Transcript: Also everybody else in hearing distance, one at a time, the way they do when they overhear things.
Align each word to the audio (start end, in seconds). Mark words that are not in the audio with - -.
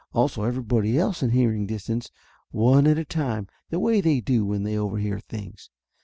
Also 0.13 0.41
everybody 0.41 0.97
else 0.97 1.21
in 1.21 1.29
hearing 1.29 1.67
distance, 1.67 2.09
one 2.49 2.87
at 2.87 2.97
a 2.97 3.05
time, 3.05 3.47
the 3.69 3.79
way 3.79 4.01
they 4.01 4.19
do 4.19 4.43
when 4.43 4.63
they 4.63 4.75
overhear 4.75 5.19
things. 5.19 5.69